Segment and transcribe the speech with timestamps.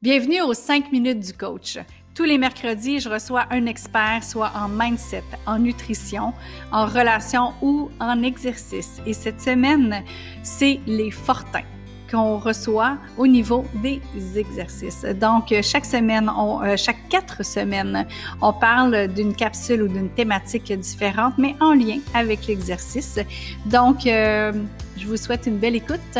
[0.00, 1.76] Bienvenue aux 5 minutes du coach.
[2.14, 6.32] Tous les mercredis, je reçois un expert, soit en mindset, en nutrition,
[6.70, 9.02] en relation ou en exercice.
[9.06, 10.04] Et cette semaine,
[10.44, 11.64] c'est les fortins
[12.08, 14.00] qu'on reçoit au niveau des
[14.36, 15.04] exercices.
[15.20, 18.06] Donc, chaque semaine, euh, chaque quatre semaines,
[18.40, 23.18] on parle d'une capsule ou d'une thématique différente, mais en lien avec l'exercice.
[23.66, 24.52] Donc, euh,
[24.96, 26.18] je vous souhaite une belle écoute.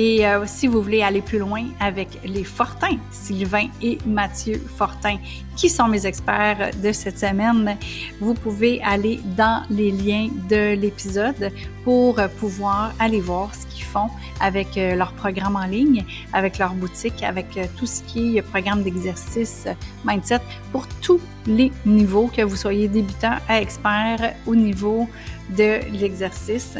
[0.00, 5.16] Et euh, si vous voulez aller plus loin avec les Fortins, Sylvain et Mathieu Fortin,
[5.56, 7.76] qui sont mes experts de cette semaine,
[8.20, 11.50] vous pouvez aller dans les liens de l'épisode
[11.82, 14.08] pour pouvoir aller voir ce qu'ils font
[14.40, 18.42] avec euh, leur programme en ligne, avec leur boutique, avec euh, tout ce qui est
[18.42, 19.66] programme d'exercice
[20.04, 25.08] mindset pour tous les niveaux, que vous soyez débutant à expert au niveau
[25.56, 26.76] de l'exercice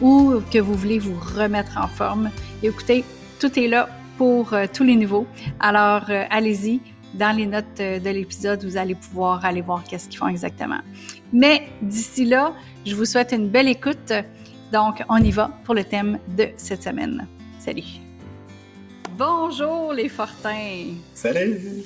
[0.00, 2.30] ou que vous voulez vous remettre en forme.
[2.62, 3.04] écoutez,
[3.38, 3.88] tout est là
[4.18, 5.26] pour euh, tous les niveaux.
[5.60, 6.80] Alors, euh, allez-y.
[7.14, 10.80] Dans les notes euh, de l'épisode, vous allez pouvoir aller voir qu'est-ce qu'ils font exactement.
[11.32, 12.54] Mais d'ici là,
[12.86, 14.12] je vous souhaite une belle écoute.
[14.72, 17.26] Donc, on y va pour le thème de cette semaine.
[17.58, 17.82] Salut!
[19.18, 20.94] Bonjour les Fortins!
[21.14, 21.84] Salut!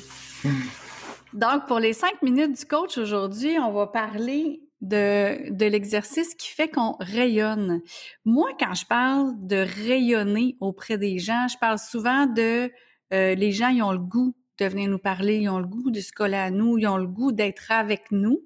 [1.33, 6.49] Donc, pour les cinq minutes du coach aujourd'hui, on va parler de, de l'exercice qui
[6.49, 7.81] fait qu'on rayonne.
[8.25, 12.71] Moi, quand je parle de rayonner auprès des gens, je parle souvent de
[13.13, 15.91] euh, les gens, ils ont le goût de venir nous parler, ils ont le goût
[15.91, 18.41] de se coller à nous, ils ont le goût d'être avec nous.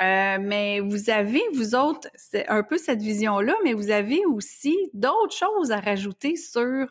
[0.00, 4.76] Euh, mais vous avez, vous autres, c'est un peu cette vision-là, mais vous avez aussi
[4.92, 6.86] d'autres choses à rajouter sur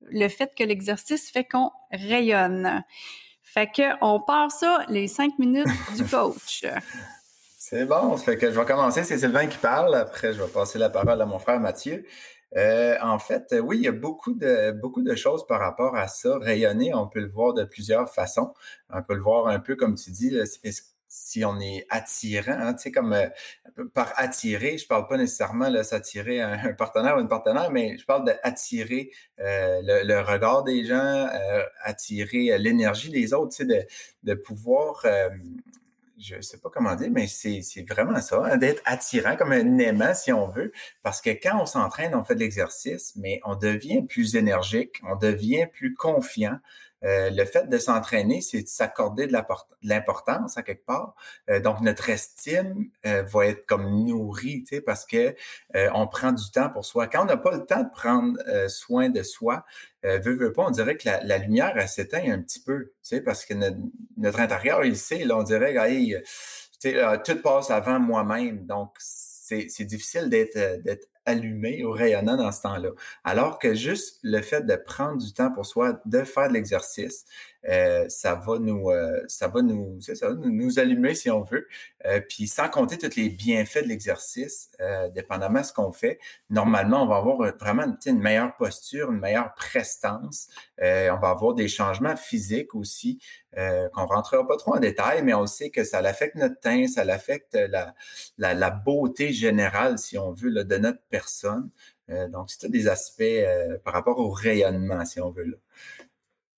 [0.00, 2.82] le fait que l'exercice fait qu'on rayonne.
[3.42, 6.64] Fait que on part ça les cinq minutes du coach.
[7.70, 9.04] C'est bon, ça fait que je vais commencer.
[9.04, 9.94] C'est Sylvain qui parle.
[9.94, 12.02] Après, je vais passer la parole à mon frère Mathieu.
[12.56, 16.08] Euh, en fait, oui, il y a beaucoup de, beaucoup de choses par rapport à
[16.08, 16.38] ça.
[16.38, 18.54] Rayonner, on peut le voir de plusieurs façons.
[18.88, 20.34] On peut le voir un peu comme tu dis,
[21.08, 23.28] si on est attirant, hein, tu sais, comme euh,
[23.92, 28.06] par attirer, je parle pas nécessairement de s'attirer un, partenaire ou une partenaire, mais je
[28.06, 29.10] parle d'attirer
[29.40, 31.28] euh, le, regard des gens,
[31.82, 33.82] attirer l'énergie des autres, tu sais, de,
[34.22, 35.04] de pouvoir
[36.18, 40.14] je sais pas comment dire, mais c'est vraiment ça, hein, d'être attirant, comme un aimant,
[40.14, 44.02] si on veut, parce que quand on s'entraîne, on fait de l'exercice, mais on devient
[44.06, 46.58] plus énergique, on devient plus confiant,
[47.04, 49.32] euh, le fait de s'entraîner, c'est de s'accorder de
[49.82, 51.14] l'importance à quelque part.
[51.48, 55.34] Euh, donc, notre estime euh, va être comme nourrie, tu sais, parce que
[55.94, 57.06] on prend du temps pour soi.
[57.06, 58.38] Quand on n'a pas le temps de prendre
[58.68, 59.64] soin de soi,
[60.02, 63.20] veut, veut pas, on dirait que la, lumière, elle s'éteint un petit peu, tu sais,
[63.20, 66.16] parce que notre, intérieur, il sait, là, on dirait, hey,
[66.80, 68.66] tu sais, tout passe avant moi-même.
[68.66, 72.90] Donc, c'est difficile d'être allumé ou rayonnant dans ce temps-là.
[73.24, 77.24] Alors que juste le fait de prendre du temps pour soi, de faire de l'exercice,
[77.68, 81.66] euh, ça va nous, euh, ça va nous, ça, nous allumer si on veut.
[82.06, 84.70] Euh, puis sans compter tous les bienfaits de l'exercice,
[85.14, 86.18] dépendamment de ce qu'on fait,
[86.50, 90.48] normalement, on va avoir vraiment une, meilleure posture, une meilleure prestance.
[90.80, 93.18] on va avoir des changements physiques aussi,
[93.56, 97.02] qu'on rentrera pas trop en détail, mais on sait que ça affecte notre teint, ça
[97.02, 97.94] affecte la,
[98.38, 101.70] la, beauté générale, si on veut, de notre personne.
[102.30, 103.44] donc, c'est des aspects
[103.84, 105.44] par rapport au rayonnement, si on veut.
[105.44, 105.56] Là.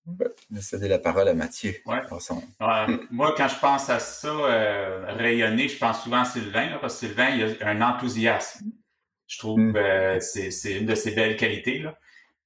[0.07, 1.75] Je vais céder la parole à Mathieu.
[3.11, 7.07] moi, quand je pense à ça, euh, rayonner, je pense souvent à Sylvain, parce que
[7.07, 8.65] Sylvain, il a un enthousiasme.
[9.27, 9.75] Je trouve que mm.
[9.75, 11.79] euh, c'est une de ses belles qualités.
[11.79, 11.97] Là.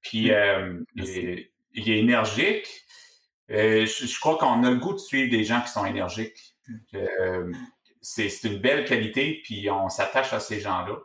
[0.02, 0.34] Puis, mm.
[0.34, 2.86] euh, il, est énergique.
[3.50, 6.56] Je, crois qu'on a le goût de suivre des gens qui sont énergiques.
[8.02, 10.98] c'est une belle qualité, puis on s'attache à ces gens-là.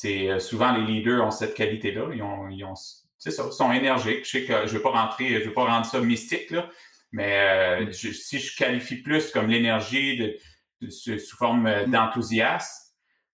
[0.00, 2.10] C'est souvent les leaders ont cette qualité-là.
[2.14, 2.74] Ils ont, ils ont
[3.18, 4.24] c'est ça, sont énergiques.
[4.24, 6.70] Je sais que je ne vais pas rentrer, je vais pas rendre ça mystique, là,
[7.10, 10.38] mais euh, si je qualifie plus comme l'énergie
[10.80, 11.90] de, sous forme euh, mm.
[11.90, 12.92] d'enthousiasme,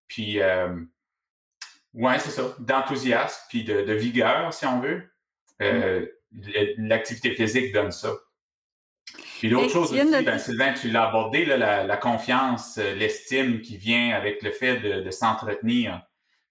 [0.09, 0.75] puis euh,
[1.93, 5.11] ouais, c'est ça, d'enthousiasme, puis de, vigueur, si on veut.
[5.61, 6.07] Mm.
[6.79, 8.13] L'activité physique donne ça.
[9.39, 14.43] Puis l'autre chose aussi, ben, Sylvain, tu l'as abordé, la, confiance, l'estime qui vient avec
[14.43, 16.03] le fait de s'entretenir.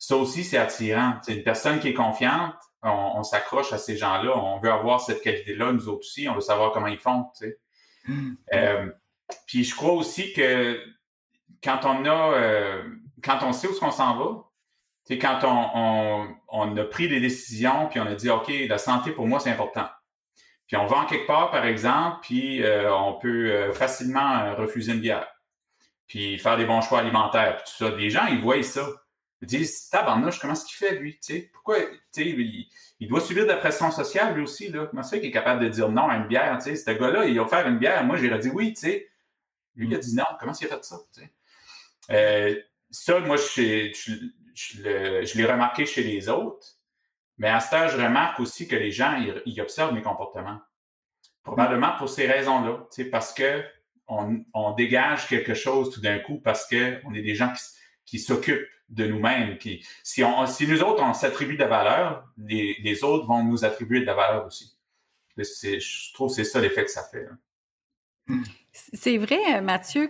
[0.03, 1.13] Ça aussi, c'est attirant.
[1.21, 4.37] C'est une personne qui est confiante, on, s'accroche à ces gens-là.
[4.37, 6.27] On veut avoir cette qualité-là, nous autres aussi.
[6.27, 7.31] On veut savoir comment ils font.
[8.05, 8.33] Hmm.
[8.53, 8.91] Euh,
[9.47, 10.77] puis je crois aussi que
[11.63, 12.83] quand on a, euh,
[13.23, 14.43] quand on sait où on s'en va,
[15.05, 19.11] sais, quand on, on, a pris des décisions, puis on a dit, OK, la santé
[19.11, 19.87] pour moi, c'est important.
[20.67, 24.99] Puis on va en quelque part, par exemple, puis euh, on peut facilement refuser une
[24.99, 25.29] bière,
[26.07, 27.95] puis faire des bons choix alimentaires, puis tout ça.
[27.95, 28.85] Les gens, ils voient ça.
[29.45, 31.17] Disent, tabarnouche, comment est-ce qu'il fait, lui?
[31.19, 31.49] sais?
[31.51, 31.77] Pourquoi,
[32.15, 32.67] il,
[32.99, 34.69] il, doit subir de la pression sociale, lui aussi.
[34.69, 34.87] Là.
[34.87, 36.61] Comment c'est qu'il est capable de dire non à une bière?
[36.61, 36.77] sais?
[36.77, 38.05] Ce gars-là, il a offert une bière.
[38.05, 38.73] Moi, j'aurais dit oui.
[38.75, 39.09] sais
[39.75, 40.23] Lui, il a dit non.
[40.39, 40.97] Comment il a fait ça?
[42.11, 42.55] Euh,
[42.89, 46.77] ça, moi, je, l'ai remarqué chez les autres.
[47.37, 50.61] Mais à ce je remarque aussi que les gens, ils, observent mes comportements.
[51.43, 52.87] Probablement pour ces raisons-là.
[53.11, 53.61] Parce que
[54.07, 57.61] on, on, dégage quelque chose tout d'un coup parce qu'on est des gens qui,
[58.05, 59.57] qui s'occupent de nous-mêmes.
[59.57, 63.43] Qui, si, on, si nous autres, on s'attribue de la valeur, les, les, autres vont
[63.43, 64.77] nous attribuer de la valeur aussi.
[65.37, 67.27] Je trouve que c'est ça l'effet que ça fait.
[68.71, 70.09] C'est vrai, Mathieu,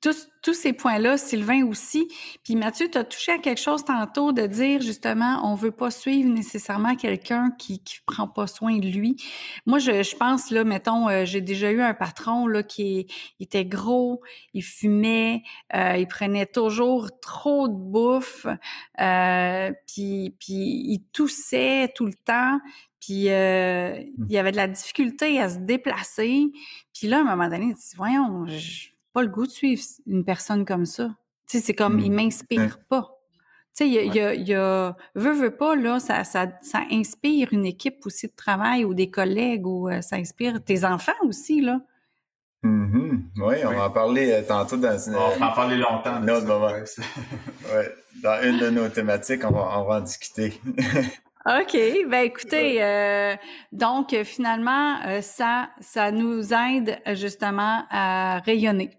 [0.00, 2.06] tous, tous ces points-là, Sylvain aussi.
[2.44, 5.90] Puis Mathieu, tu as touché à quelque chose tantôt de dire justement, on veut pas
[5.90, 9.16] suivre nécessairement quelqu'un qui qui prend pas soin de lui.
[9.66, 13.08] Moi, je, je pense là, mettons, euh, j'ai déjà eu un patron là qui
[13.40, 14.22] était gros,
[14.52, 15.42] il fumait,
[15.74, 18.46] euh, il prenait toujours trop de bouffe,
[19.00, 22.60] euh, puis puis il toussait tout le temps.
[23.00, 24.26] Puis euh, mmh.
[24.28, 26.52] il y avait de la difficulté à se déplacer.
[26.94, 29.82] Puis là, à un moment donné, il dit, voyons, je, pas le goût de suivre
[30.06, 31.14] une personne comme ça.
[31.48, 32.14] Tu sais, c'est comme, il mmh.
[32.14, 33.16] m'inspire pas.
[33.76, 37.48] Tu sais, il y a, y a, veut, veut pas, là, ça, ça, ça inspire
[37.52, 41.60] une équipe aussi de travail ou des collègues ou euh, ça inspire tes enfants aussi,
[41.60, 41.80] là.
[42.64, 43.20] Mm-hmm.
[43.36, 46.22] Oui, on va en parler euh, tantôt dans une, On va en parler longtemps.
[46.22, 46.66] Autre moment.
[46.66, 47.94] ouais.
[48.22, 50.60] Dans une de nos thématiques, on va, on va en discuter.
[51.46, 51.76] OK.
[52.08, 53.34] Ben écoutez, euh,
[53.70, 58.90] donc finalement, ça, ça nous aide justement à rayonner.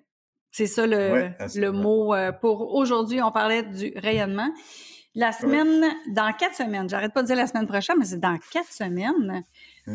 [0.57, 3.21] C'est ça le, le mot euh, pour aujourd'hui.
[3.21, 4.47] On parlait du rayonnement.
[5.13, 8.37] La semaine, dans quatre semaines, j'arrête pas de dire la semaine prochaine, mais c'est dans
[8.53, 9.43] quatre semaines,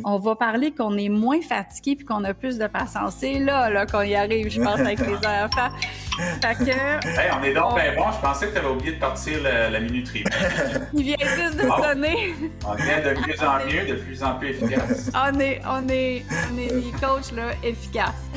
[0.04, 3.14] on va parler qu'on est moins fatigué puis qu'on a plus de patience.
[3.18, 5.74] C'est là, là qu'on y arrive, je pense, avec les enfants.
[6.42, 7.38] Fait que.
[7.38, 8.12] on est donc bien bon.
[8.12, 10.24] Je pensais que tu avais oublié de partir la, minuterie.
[10.92, 12.34] Il vient juste de sonner.
[12.66, 15.10] On vient de plus en mieux, de plus en plus efficace.
[15.14, 16.22] on est, on est,
[16.52, 18.30] on est des coachs là, efficaces.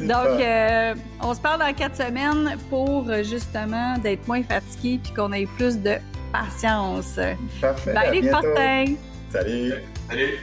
[0.00, 5.32] Donc, euh, on se parle dans quatre semaines pour justement d'être moins fatigué puis qu'on
[5.32, 5.96] ait plus de
[6.32, 7.18] patience.
[7.60, 7.94] Parfait.
[7.94, 8.84] Bye les Fortin.
[9.30, 9.72] Salut.
[10.08, 10.38] Salut.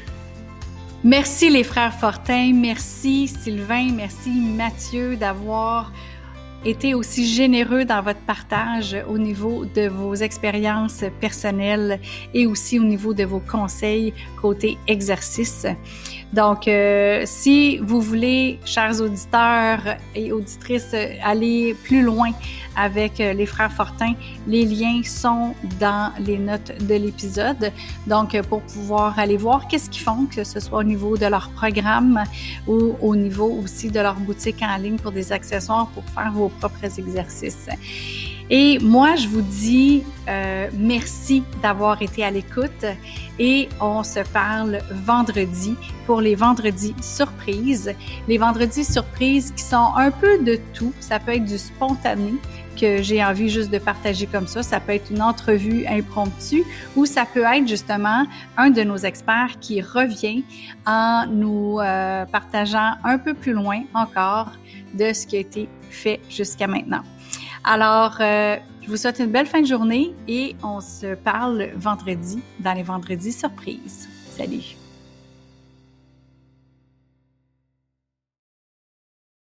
[1.04, 5.92] Merci les frères Fortin, merci Sylvain, merci Mathieu d'avoir
[6.66, 12.00] été aussi généreux dans votre partage au niveau de vos expériences personnelles
[12.34, 15.68] et aussi au niveau de vos conseils côté exercice.
[16.34, 22.32] Donc, euh, si vous voulez, chers auditeurs et auditrices, aller plus loin
[22.76, 24.14] avec euh, les frères Fortin,
[24.48, 27.72] les liens sont dans les notes de l'épisode.
[28.06, 31.50] Donc, pour pouvoir aller voir qu'est-ce qu'ils font, que ce soit au niveau de leur
[31.52, 32.24] programme
[32.68, 36.50] ou au niveau aussi de leur boutique en ligne pour des accessoires pour faire vos
[36.56, 37.78] propres exercices.
[38.50, 42.86] Et moi, je vous dis euh, merci d'avoir été à l'écoute
[43.40, 45.76] et on se parle vendredi
[46.06, 47.94] pour les vendredis surprises.
[48.28, 50.94] Les vendredis surprises qui sont un peu de tout.
[51.00, 52.36] Ça peut être du spontané
[52.80, 54.62] que j'ai envie juste de partager comme ça.
[54.62, 56.64] Ça peut être une entrevue impromptue
[56.96, 58.26] ou ça peut être justement
[58.58, 60.44] un de nos experts qui revient
[60.86, 64.52] en nous euh, partageant un peu plus loin encore
[64.94, 67.02] de ce qui a été fait jusqu'à maintenant.
[67.68, 72.44] Alors, euh, je vous souhaite une belle fin de journée et on se parle vendredi
[72.60, 74.08] dans les vendredis surprises.
[74.38, 74.85] Salut!